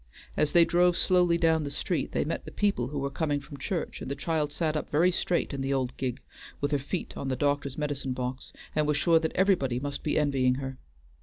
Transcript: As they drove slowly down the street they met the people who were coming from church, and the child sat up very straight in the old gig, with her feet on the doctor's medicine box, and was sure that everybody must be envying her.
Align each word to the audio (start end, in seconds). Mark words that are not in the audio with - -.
As 0.35 0.53
they 0.53 0.65
drove 0.65 0.97
slowly 0.97 1.37
down 1.37 1.63
the 1.63 1.69
street 1.69 2.11
they 2.11 2.25
met 2.25 2.43
the 2.45 2.51
people 2.51 2.87
who 2.87 2.97
were 2.97 3.11
coming 3.11 3.39
from 3.39 3.57
church, 3.57 4.01
and 4.01 4.09
the 4.09 4.15
child 4.15 4.51
sat 4.51 4.75
up 4.75 4.89
very 4.89 5.11
straight 5.11 5.53
in 5.53 5.61
the 5.61 5.75
old 5.75 5.95
gig, 5.95 6.19
with 6.59 6.71
her 6.71 6.79
feet 6.79 7.15
on 7.15 7.27
the 7.27 7.35
doctor's 7.35 7.77
medicine 7.77 8.13
box, 8.13 8.51
and 8.75 8.87
was 8.87 8.97
sure 8.97 9.19
that 9.19 9.35
everybody 9.35 9.79
must 9.79 10.01
be 10.01 10.17
envying 10.17 10.55
her. 10.55 10.79